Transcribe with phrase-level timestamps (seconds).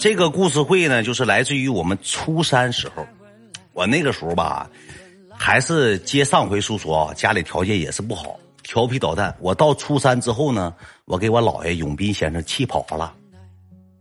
[0.00, 3.06] 这个故事会呢，就是来自于我们初三时候，
[3.74, 4.66] 我那个时候吧，
[5.30, 9.36] 还是接上回书说啊，家里条件也是不好，调皮捣蛋。
[9.40, 10.74] 我到初三之后呢，
[11.04, 13.12] 我给我姥爷永斌先生气跑了，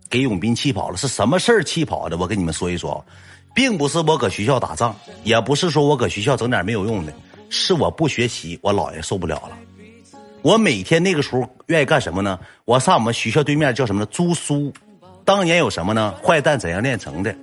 [0.09, 2.16] 给永斌气跑了，是什么事儿气跑的？
[2.16, 3.06] 我跟你们说一说，
[3.54, 4.96] 并不是我搁学校打仗，
[5.26, 7.12] 也不是说我搁学校整点没有用的，
[7.50, 9.58] 是我不学习，我姥爷受不了了。
[10.44, 12.40] 我每天那个时候愿意干什么呢？
[12.63, 14.06] 我上我们学校对面叫什么呢？
[14.10, 14.72] 租书。
[15.29, 16.16] 当年有什么呢？
[16.23, 17.35] 坏蛋怎样炼成的？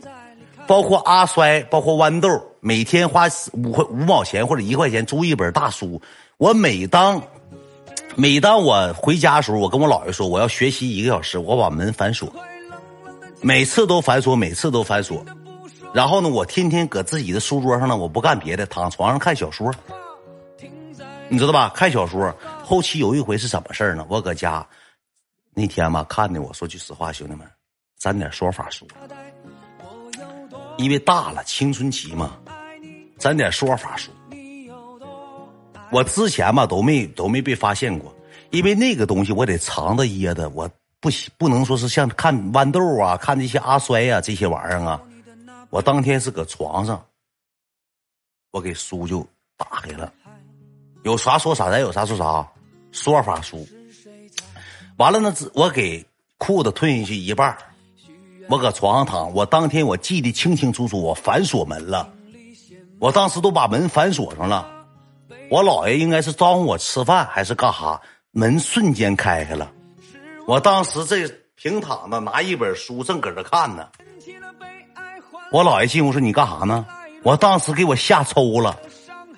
[0.66, 6.02] 包括阿衰，包括豌豆，每天花五块五毛钱或者一块钱租一本大书。
[6.36, 7.22] 我每当
[8.16, 12.28] 每当我回家的时候，我跟我姥爷说我要学习一个小时，我把门反锁，
[13.40, 15.24] 每次都反锁，每次都反锁。
[15.94, 19.72] 然后呢，我天天搁自己的书桌上呢，我不干别的，躺床上看小说，
[21.28, 21.70] 你知道吧？
[21.72, 22.34] 看小说。
[22.64, 24.04] 后期有一回是怎么事呢？
[24.08, 24.66] 我搁家
[25.54, 27.46] 那天吧，看的我说句实话，兄弟们。
[28.06, 28.86] 沾点说法书，
[30.76, 32.38] 因为大了青春期嘛，
[33.18, 34.12] 沾点说法书。
[35.90, 38.14] 我之前嘛都没都没被发现过，
[38.50, 45.02] 因为那个东西我得藏着掖着，我不不能说是像看豌豆啊、看这些阿衰呀这些玩意儿啊。
[45.70, 47.04] 我当天是搁床上，
[48.52, 50.12] 我给书就打开了，
[51.02, 52.48] 有啥说啥，咱有啥说啥，
[52.92, 53.66] 说法书。
[54.96, 56.06] 完了呢，我给
[56.38, 57.56] 裤子褪下去一半
[58.48, 62.08] 我搁床上躺，我当天我记得清清楚楚，我反锁门了，
[63.00, 64.66] 我当时都把门反锁上了。
[65.50, 69.70] 我姥爷应该是招呼我吃饭还是干哈，门瞬间开开了。
[70.46, 73.88] 我当时这平躺着，拿一本书正搁这看呢。
[75.50, 76.86] 我姥爷进屋说：“你干哈呢？”
[77.24, 78.76] 我当时给我吓抽了，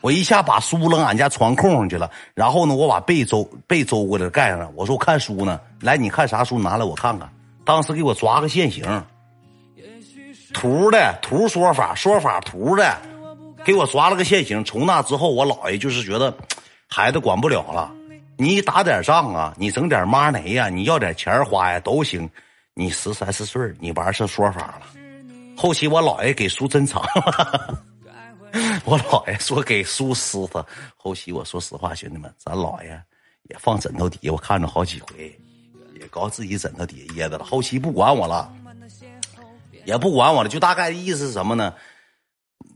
[0.02, 4.70] 我一下把书扔俺家床空上去了，然后呢，我把被周被周过来盖上了。
[4.74, 6.58] 我说：“我看书呢，来，你看啥书？
[6.58, 7.30] 拿来我看看。”
[7.68, 8.82] 当时给我抓个现行，
[10.54, 12.96] 图的图说法说法图的，
[13.62, 14.64] 给我抓了个现行。
[14.64, 16.34] 从那之后，我姥爷就是觉得
[16.88, 17.94] 孩子管不了了。
[18.38, 22.26] 你打点仗啊，你整点妈内呀，你要点钱花呀都行。
[22.72, 24.82] 你十三四岁你玩上说法了。
[25.54, 27.02] 后期我姥爷给书珍藏，
[28.86, 30.64] 我姥爷说给书撕他。
[30.96, 32.98] 后期我说实话，兄弟们，咱姥爷
[33.50, 35.38] 也放枕头底下，我看着好几回。
[36.00, 38.52] 也搞自己枕头底下掖着了，后期不管我了，
[39.84, 41.72] 也不管我了，就大概意思是什么呢？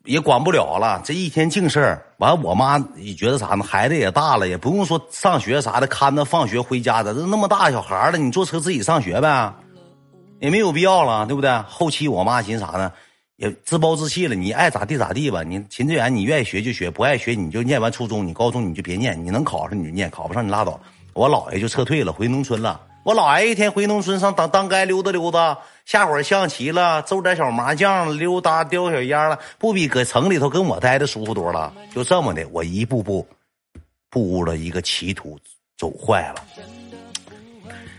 [0.05, 1.01] 也管不了了。
[1.05, 3.63] 这一天净事儿，完我妈也觉得啥呢？
[3.63, 9.55] 孩子也大了，也不用说上学啥的，看着放学回家的，这那么大小孩了，你坐车自己上学呗，
[10.41, 11.57] 也没有必要了，对不对？
[11.69, 12.93] 后期我妈寻啥呢？
[13.37, 15.43] 也自暴自弃了，你爱咋地咋地吧。
[15.43, 20.81] 你秦志远，你愿意学就学，不爱学你就念完初中，你高中你就别念，你能考上你就念，考不上你拉倒。
[21.13, 22.81] 我姥爷就撤退了，回农村了。
[23.05, 31.75] 我姥爷一天回农村上当当街溜达溜达，下会儿象棋了，揍点小麻将，溜达叼小烟了，不比搁城里头跟我待的舒服多了。
[31.93, 33.27] 就这么的，我一步步
[34.09, 35.37] 步入了一个歧途，
[35.77, 36.45] 走坏了。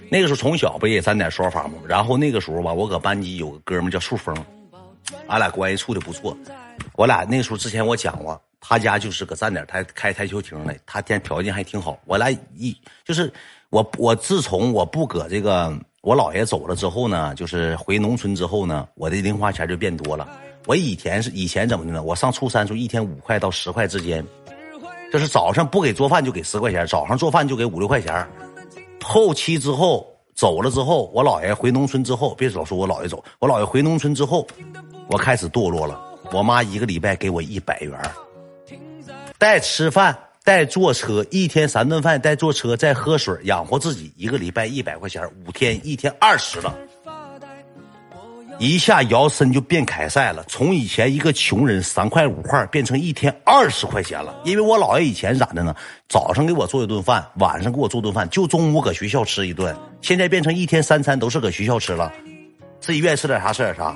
[0.09, 1.73] 那个时候从小不也沾点说法吗？
[1.85, 4.33] 然后那个时候吧，我搁班级有个哥们叫树峰，
[5.27, 6.37] 俺俩关系处的不错。
[6.93, 11.99] 我俩那时候之前我讲过，他家就是搁站点台开台球厅的，他家条件还挺好。
[12.05, 13.29] 我俩一就是。
[13.73, 15.73] 我我自从我不搁这个
[16.03, 20.29] 我姥爷走了之后呢，就是回农村之后呢，我的零花钱就变多了。
[20.67, 22.03] 我以前是以前怎么的呢？
[22.03, 24.23] 我上初三时候一天五块到十块之间，
[25.12, 28.28] 就是早上不给做饭就给十块钱，早上做饭就给五六块钱。
[29.01, 34.45] 后期之后走了之后，我姥爷回农村之后，别老说我姥爷走，我姥爷回农村之后，
[35.09, 36.00] 我开始堕落了。
[36.31, 38.00] 我妈一个礼拜给我一百元，
[39.39, 40.16] 带吃饭。
[40.43, 44.11] 带坐车，一天三顿饭，带坐车，再喝水，养活自己。
[44.17, 46.77] 一个礼拜一百块钱，五天一天二十了，
[48.59, 50.43] 一下摇身就变凯撒了。
[50.49, 54.35] 从以前一个穷人三块五块，变成一天二十块钱了。
[54.43, 55.73] 因为我姥爷以前咋的呢？
[56.09, 59.73] 早上给我做一顿饭，晚上给我做顿饭，就中午搁学校吃一顿。
[60.01, 62.11] 现在变成一天三餐都是搁学校吃了，
[62.81, 63.95] 自己愿意吃点啥吃点啥。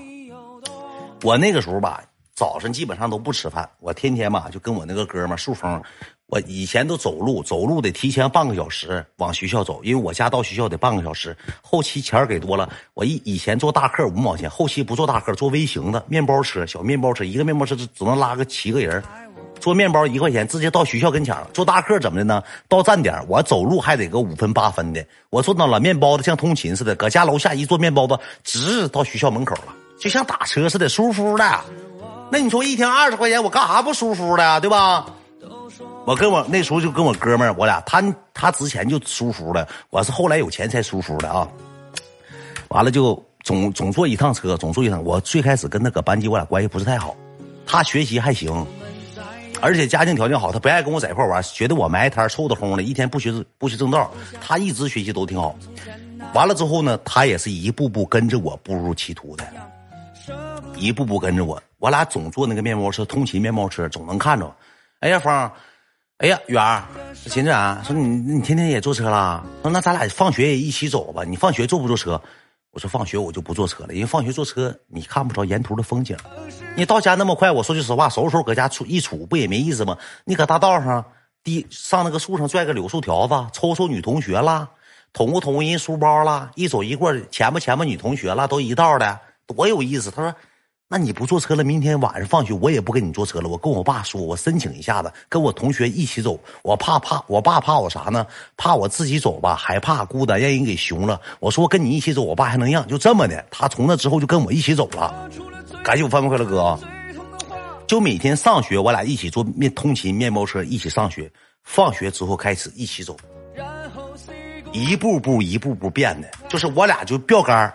[1.23, 2.01] 我那个时候吧，
[2.33, 5.83] 早上基本上都不吃饭，我天天吧就跟我那个哥们树峰。
[6.27, 11.35] 我以前都走路，走路得提前半个小时往学校走，因为我家到学校得半个小时。
[11.61, 19.01] 后期钱给多了，我以以前坐大客五毛钱，后期不坐大客，坐微型的面包车，小面包车，一个面包车只只能拉个七个人，
[19.61, 21.49] 坐面包一块钱，直接到学校跟前了。
[21.53, 22.43] 坐大客怎么的呢？
[22.67, 31.61] 到站点我走路还得个五分八分的，我坐那了面包子像通勤似的，搁家楼下一坐面包子，直到学校门口了，就像打车似的，舒服的。
[32.29, 35.05] 那你说一天二十块钱，我干啥不舒服的，对吧？
[36.07, 38.01] 我跟我那时候就跟我哥们儿，我俩他
[38.33, 41.45] 他之前就舒服了，我是后来有钱才舒服的啊。
[42.69, 45.03] 完了就总总坐一趟车，总坐一趟。
[45.03, 47.13] 我最开始跟他搁班级，我俩关系不是太好。
[47.65, 48.65] 他学习还行，
[49.59, 54.09] 而且家庭条件好，他不爱跟我在一块玩，觉得我埋摊臭的哄的，一天不学不学正道。
[54.39, 55.53] 他一直学习都挺好。
[56.33, 59.45] 完了之后呢，他也是一步步跟着我步入歧途的，
[60.77, 61.61] 一步步跟着我。
[61.79, 64.49] 我俩总坐那个面包车，通勤面包车，总能看着。
[65.01, 65.51] 哎呀，芳，
[66.17, 66.83] 哎呀，远儿，
[67.29, 69.45] 秦志啊，说你你天天也坐车啦？
[69.61, 71.23] 说那咱俩放学也一起走吧？
[71.23, 72.19] 你放学坐不坐车？
[72.71, 76.17] 我说放学我就不坐车了，因为放学坐车你看不着沿途的风景。
[76.75, 79.95] 你到家那么快，我说句实话，收拾收拾搁家处一处不也没意思吗？
[80.25, 81.05] 你搁大道上，
[81.43, 84.67] 第上那个树上拽个柳树条子，抽抽女同学啦，
[85.13, 90.09] 捅咕捅咕人书包啦，一走一过前吧前吧女同学啦，都一道的，多有意思。
[90.09, 90.33] 他说。
[90.89, 91.65] 那你不坐车了？
[91.65, 93.49] 明天晚上放学我也不跟你坐车了。
[93.49, 96.39] 我跟我爸说，我申请一下子跟我同学一起走。
[96.63, 98.25] 我怕怕，我爸怕我啥呢？
[98.55, 101.19] 怕我自己走吧，害怕孤单，让人给熊了。
[101.41, 102.87] 我说跟你一起走，我爸还能让？
[102.87, 105.29] 就这么的，他从那之后就跟我一起走了。
[105.83, 106.79] 感谢我饭饭快乐哥，
[107.85, 111.29] 就每天上学我俩一起坐面通勤面包车一起上学，
[111.63, 113.17] 放学之后开始一起走，
[114.71, 117.73] 一步步一步步变的，就是我俩就标杆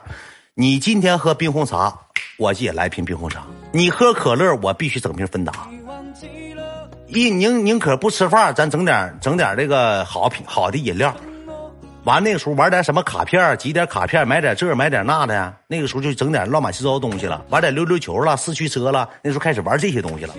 [0.54, 1.98] 你今天喝冰红茶。
[2.36, 5.66] 我也来瓶冰红茶，你喝可乐，我必须整瓶芬达。
[7.06, 11.14] 一宁宁可不吃饭，咱整点整点这个好品好的饮料。
[12.04, 15.54] 完那个时候玩点什么卡片，集点卡片，买点这买点那的。
[15.68, 19.08] 那个时候就整点乱七糟的东西了，玩点溜溜球了，四驱车了。
[19.22, 20.34] 那时候开始玩这些东西了，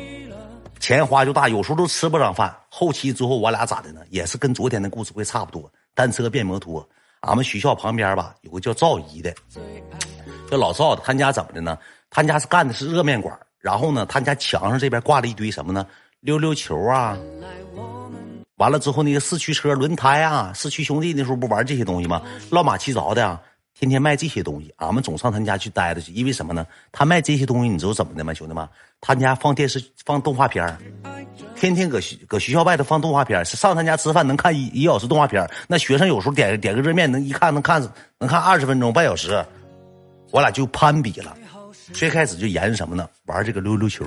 [0.80, 2.56] 钱花就大，有时候都吃不上饭。
[2.70, 4.02] 后期之后我俩咋的呢？
[4.10, 6.88] 也是跟昨天的故事会差不多，单车变摩托。
[7.22, 9.34] 俺们学校旁边吧有个叫赵姨的。
[10.54, 11.76] 这老赵他家怎么的呢？
[12.12, 15.84] 他家是干的是热面馆，然后呢，他家墙上这边挂了一堆什么呢？
[16.20, 17.18] 溜溜球啊，
[18.58, 22.22] 完了之后那个四驱车轮胎啊，四驱兄弟那时候不玩这些东西吗？
[22.52, 23.42] 乱码七糟的啊，
[23.74, 24.72] 天天卖这些东西。
[24.78, 26.68] 俺们总上他家去待着去，因为什么呢？
[26.92, 28.70] 他卖这些东西，你知道怎么的吗，兄弟们？
[29.02, 30.78] 他家放电视放动画片
[31.56, 37.82] 天天搁学搁学校外头放动画片上他家吃饭能看一一小时动画片那学生有时候点点个热面，能一看能看
[38.20, 39.44] 能看二十分钟半小时。
[40.34, 41.38] 我俩就攀比了，
[41.94, 43.08] 最开始就研究什么呢？
[43.26, 44.04] 玩这个溜溜球，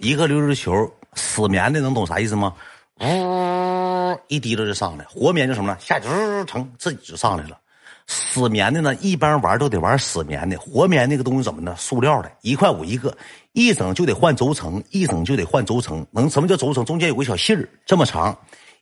[0.00, 2.54] 一个溜溜球死棉的，能懂啥意思吗？
[3.00, 5.76] 呜，一滴溜就上来，活棉就什么呢？
[5.78, 6.08] 下去
[6.46, 7.58] 成自己就上来了。
[8.06, 11.76] 死棉的呢，一般玩都得玩死棉的，活棉那个东西怎么呢？
[11.76, 13.14] 塑料的，一块五一个，
[13.52, 16.06] 一整就得换轴承，一整就得换轴承。
[16.10, 16.82] 能什么叫轴承？
[16.82, 18.34] 中间有个小信儿，这么长，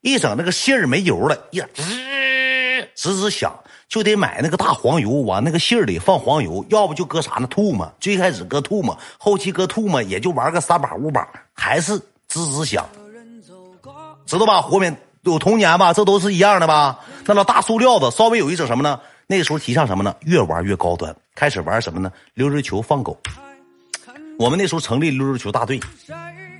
[0.02, 1.82] 一整那个信儿没油了，呀，吱
[3.00, 3.58] 吱吱响。
[3.88, 7.46] 就得买那个大黄油，往那个信儿里放黄油，要不就搁啥呢？
[7.48, 7.92] 吐沫。
[7.98, 11.98] 最开始搁吐沫，后期搁吐沫，也就玩个三把五把，还是
[12.28, 12.88] 吱吱响，
[14.26, 14.62] 知道吧？
[14.62, 15.92] 活棉有童年吧？
[15.92, 17.00] 这都是一样的吧？
[17.24, 19.00] 那老大塑料子，稍微有一整什么呢？
[19.26, 20.14] 那个时候提倡什么呢？
[20.20, 22.12] 越玩越高端，开始玩什么呢？
[22.34, 23.18] 溜溜球放狗。
[24.38, 25.80] 我们那时候成立溜溜球大队。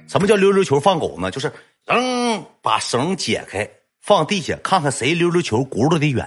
[0.09, 1.31] 什么叫溜溜球放狗呢？
[1.31, 1.53] 就是
[1.87, 3.71] 嗯，把绳解开，
[4.01, 6.27] 放地下，看看谁溜溜球轱辘的远。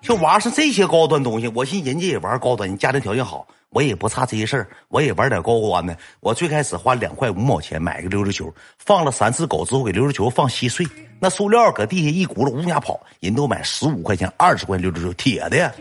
[0.00, 5.96] 就玩上这些高端东西，我寻人家也玩高端，人家庭条件好，我也不差这些事儿，我也玩点高端的。
[6.18, 10.84] 我最开始花两块五毛钱买个溜溜球，放了三次狗之后，给溜溜球放稀碎，
[11.20, 15.72] 那塑料搁地下一轱辘，呜家跑，人都买十五块钱、二十块溜溜球，铁的，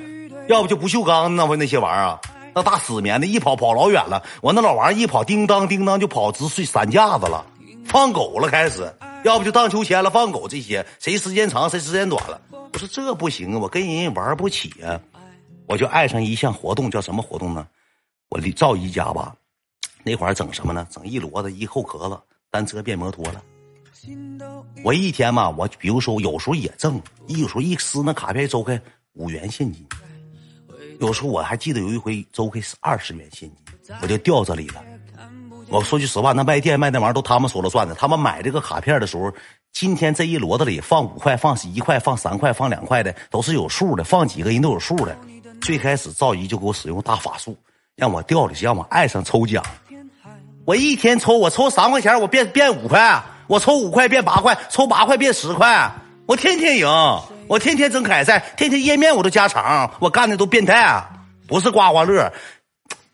[0.48, 2.20] 要不就不锈钢那那些玩意儿，
[2.54, 7.44] 那大死棉的，一跑跑老远了，我那老玩意儿一跑，叮当叮当就跑直碎散架子了，
[7.86, 12.42] 放狗了开始，要不就荡秋千了，放狗这些，谁时间长谁时间短了。
[12.52, 15.00] 我说这不行啊，我跟人玩不起啊，
[15.68, 17.68] 我就爱上一项活动，叫什么活动呢？
[18.30, 19.36] 我离赵姨家吧，
[20.04, 20.88] 那会儿整什么呢？
[20.90, 23.44] 整一骡子一后壳子，单车变摩托了。
[24.84, 28.82] 我一天嘛，我比如说有时候也挣，一有时候一撕那卡片周开
[29.14, 29.86] 五元现金，
[31.00, 34.84] 有时候我还记得有一回周开是二十元现金，我就掉这里了。
[35.72, 39.32] 我说句实话，那卖店卖那玩意儿都他们说了算的，他们买这个卡片的时候。
[39.72, 45.16] 今天这一摞子里放五块、放一块、放三块、放两块的都是有数的，放几个人都有数的。
[45.62, 47.56] 最开始赵姨就给我使用大法术，
[47.96, 49.64] 让我掉里去，让我爱上抽奖。
[50.66, 55.90] 我一天抽，我抽三块钱，我变变五块；我抽五块变八块，抽八块变十块。
[56.26, 56.88] 我天天赢，
[57.48, 61.02] 我天天争凯赛，天天页面我都加长，我干的都变态，
[61.48, 62.30] 不是刮刮乐。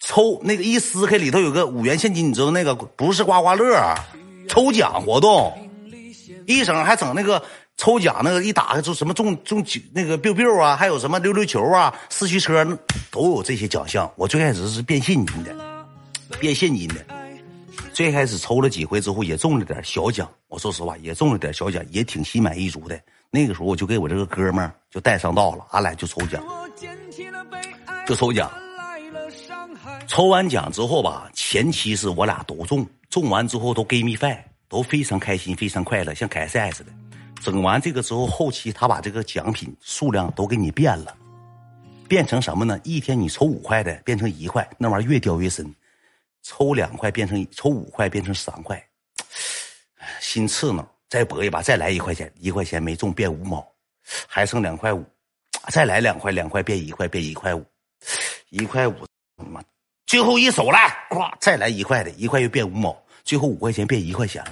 [0.07, 3.77] 抽那个一撕开里头有个五元现金，你知道那个不是刮刮乐，
[4.47, 5.53] 抽奖活动。
[6.45, 7.43] 一整还整那个
[7.75, 9.61] 抽奖，那个一打开就什么中中
[9.91, 12.65] 那个 biu biu 啊，还有什么溜溜球啊，四驱车
[13.11, 14.09] 都有这些奖项。
[14.15, 15.53] 我最开始是变现金的，
[16.39, 17.05] 变现金的，
[17.91, 20.25] 最开始抽了几回之后，也中了点小奖。
[20.47, 22.97] 我说实话，也中了点小奖，也挺心满意足的。
[23.29, 26.41] 那个时候，我就给我这个哥们儿就带上道了，俺俩就抽奖，
[28.07, 28.49] 就抽奖。
[30.07, 36.91] 抽完奖之后吧，前期是我俩都中，中完之后都 give me five，都非常开心，非常快乐，像开赛似的。
[37.41, 41.15] 整完这个之后，后期他把这个奖品数量都给你变了，
[42.07, 42.79] 变成什么呢？
[42.83, 45.71] 一天你抽五块的，变成一块，那玩意儿越掉越深。
[46.41, 48.81] 抽两块变成抽五块变成三块，
[50.21, 50.87] 心刺挠。
[51.09, 53.65] 再搏一把，再来一块钱，一块钱没中变五毛，
[54.27, 55.05] 还剩两块五，
[55.69, 57.65] 再来两块，两块变一块，变一块五，
[58.49, 58.93] 一块五，
[60.07, 62.95] 最后一手来，呱，再来一块的，一块又变五毛，
[63.25, 64.51] 最后五块钱变一块钱了，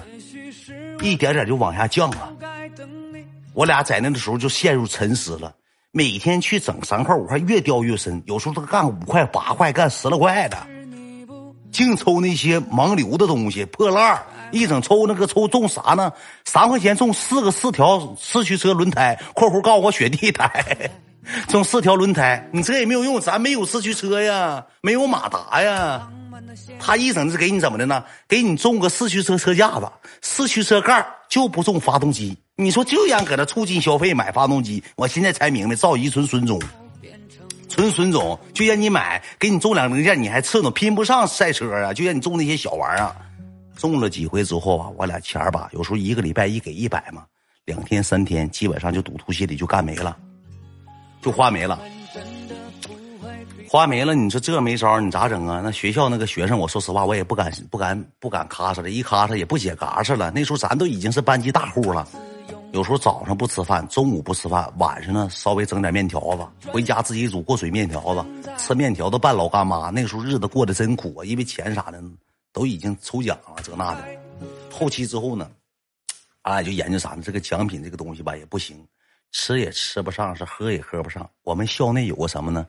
[1.00, 2.30] 一点点就往下降了。
[3.54, 5.50] 我俩在那的时候就陷入沉思了，
[5.92, 10.58] 每天去整三块五块，越掉越深，有时候都干五块八块，干十来块的。
[11.72, 16.12] 净抽那些盲流的东西，破烂一整抽那个抽中啥呢？
[16.44, 20.90] 三块钱中四个四条四驱车轮胎（括弧告诉我雪地胎），
[21.48, 26.08] 中四条轮胎，你这也没有用，咱没有四驱车呀，没有马达呀。
[26.78, 28.04] 他一整是给你怎么的呢？
[28.28, 29.90] 给你中个四驱车车架子，
[30.22, 32.36] 四驱车盖就不中发动机。
[32.54, 36.60] 你说就想搁那促进消费买发动机，我现在才明白，赵一纯孙总。
[37.68, 41.92] 纯孙总就让你买，给你中两零件，你还刺挠，拼不上赛车啊！
[41.92, 43.14] 就让你中那些小玩意儿，
[43.76, 47.24] 中了几回之后啊，我俩钱吧，有时候一个礼拜一给一百嘛，
[47.66, 50.16] 两天三天基本上就赌徒心里就干没了，
[51.26, 51.76] 就花没了，
[53.68, 54.14] 花没了。
[54.14, 55.60] 你说这没招，你咋整啊？
[55.60, 60.30] 那学校那个学生，我说实话，我也不敢不敢不敢咔嚓了，一咔嚓也不解嘎嚓了。
[60.30, 62.06] 那时候咱都已经是班级大户了。
[62.70, 68.24] 有时候早上不吃饭，中午不吃饭，晚上呢稍微整点面条子，回家自己煮过水面条子，
[68.56, 69.90] 吃面条子拌老干妈。
[69.90, 72.00] 那时候日子过得真苦啊，因为钱啥的
[72.52, 74.04] 都已经抽奖了，这那的。
[74.70, 75.50] 后期之后呢，
[76.42, 77.22] 俺俩就研究啥呢？
[77.24, 78.76] 这个奖品这个东西吧也不行，
[79.32, 81.28] 吃也吃不上，是喝也喝不上。
[81.42, 82.66] 我们校内有个什么呢？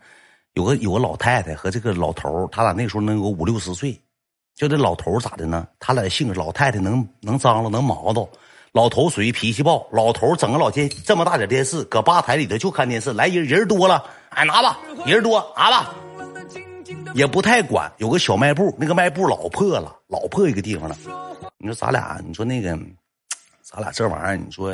[0.54, 4.00] 有个有个老太太和这个老头他俩那时候能有五六十岁。
[4.56, 5.68] 就这老头咋的呢？
[5.80, 8.28] 他俩的性格，老太太能能张罗，能毛叨。
[8.72, 13.14] 老头属于脾气暴，老头整个老电这么大点电视，搁吧台里头就看电视。
[13.14, 15.94] 来人人多了，哎拿吧，人多拿吧，
[17.14, 17.92] 也不太管。
[17.98, 20.98] 有个小卖部，那个卖部老破了，老破一个地方了。
[21.60, 22.70] 你说咱俩，你说那个，
[23.62, 24.72] 咱俩这玩意儿，你说，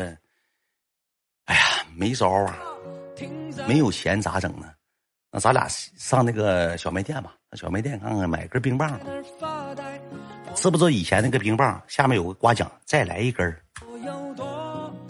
[1.46, 1.62] 哎呀，
[1.96, 2.56] 没招啊，
[3.68, 4.68] 没有钱咋整呢？
[5.32, 9.00] 那咱俩上那个小卖店吧，小卖店看看买根冰棒。
[10.56, 13.56] 知不知道以前那个冰棒下面有个刮奖，再来一根。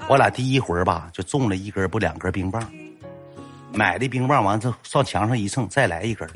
[0.07, 2.61] 我俩第一回吧，就中了一根不两根冰棒，
[3.73, 6.27] 买的冰棒完之后上墙上一蹭，再来一根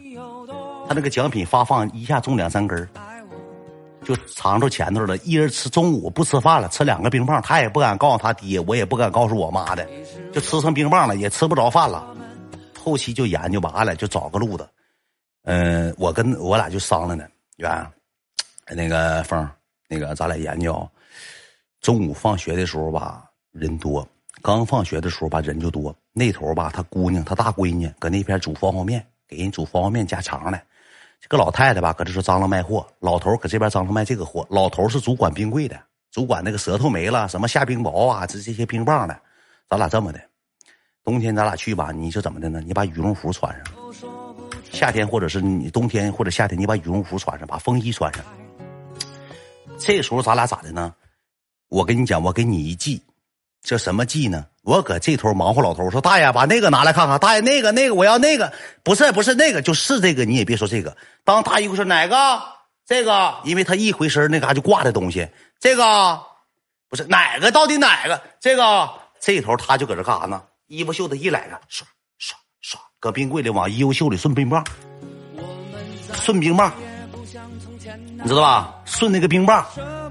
[0.88, 2.88] 他那个奖品发放一下中两三根
[4.08, 5.18] 就藏着前头了。
[5.18, 9.86] 一人吃中午不吃饭了，吃两个冰棒，他也不敢告诉他爹，我也不敢告诉我妈的，
[10.32, 12.16] 就吃上冰棒了，也吃不着饭了。
[12.80, 14.66] 后期就研究吧，俺俩就找个路子，
[15.44, 17.26] 嗯，我跟我俩就商量呢，
[17.58, 17.86] 远，
[18.70, 19.46] 那个峰，
[19.90, 20.90] 那个咱俩研究，
[21.82, 23.26] 中午放学的时候吧。
[23.52, 24.08] 人多，
[24.42, 25.94] 刚放学的时候吧，人就多。
[26.14, 30.58] 那头吧，他姑娘，他大闺女搁那边煮方便面，给人煮方便面加肠呢。
[31.20, 34.46] 这个老太太吧，搁这说张罗卖货，老头搁这边张罗卖这个货。
[34.50, 35.78] 老头是主管冰柜的，
[36.12, 39.20] 主管那个舌头没了，什么下冰雹啊，这这些冰棒的。
[39.70, 40.22] 咱俩这么的，
[41.04, 42.62] 冬天咱俩去吧，你就怎么的呢？
[42.62, 43.76] 你把羽绒服穿上。
[44.72, 48.24] 夏天或者是你冬天或者夏天，你把羽绒服穿上，把风衣穿上。
[49.78, 50.94] 这时候咱俩咋的呢？
[51.68, 53.02] 我跟你讲，我给你一计。
[53.68, 54.46] 这什么计呢？
[54.64, 60.24] 我搁这头忙活，老头说：“大爷，把那个拿来看看。”大爷，那个那个，我要那个，不是不是那个，就是这个。
[60.24, 60.96] 你也别说这个。
[61.26, 62.42] 当大姨夫说哪个？
[62.86, 65.28] 这个，因为他一回身，那嘎就挂的东西。
[65.60, 66.18] 这个
[66.88, 67.52] 不是哪个？
[67.52, 68.22] 到底哪个？
[68.40, 70.42] 这个这头他就搁这干啥呢？
[70.68, 71.82] 衣服袖子一揽着，唰
[72.18, 72.32] 唰
[72.64, 74.66] 唰，搁冰柜里往衣服袖里顺冰棒，
[76.14, 76.72] 顺冰棒，
[78.24, 78.74] 你知道吧？
[78.86, 79.66] 顺那个冰棒。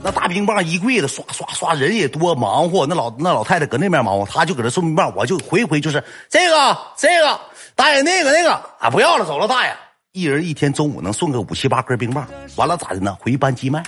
[0.07, 2.87] 那大冰棒一柜子，刷刷刷，人也多，忙活。
[2.87, 7.41] 那老那老太太搁那边忙活，他就搁这送冰棒，我就回回就是这个这个
[7.75, 9.77] 大爷那个那个啊，不要了，走了，大爷。
[10.13, 13.19] 一人一天中午能送个五七八根冰棒，完了咋的呢？
[13.21, 13.85] 回班级卖。